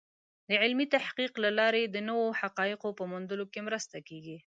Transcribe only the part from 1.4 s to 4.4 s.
له لارې د نوو حقایقو په موندلو کې مرسته کېږي.